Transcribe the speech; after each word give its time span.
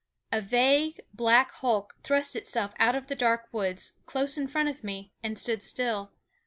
A 0.31 0.41
vague 0.41 1.01
black 1.13 1.51
hulk 1.51 1.93
thrust 2.03 2.35
itself 2.35 2.73
out 2.79 2.95
of 2.95 3.05
the 3.05 3.13
dark 3.13 3.47
woods, 3.51 3.93
close 4.07 4.35
in 4.35 4.47
front 4.47 4.67
of 4.67 4.83
me, 4.83 5.11
and 5.21 5.37
stood 5.37 5.61
still. 5.61 6.11